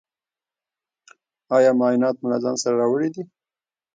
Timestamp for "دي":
3.15-3.23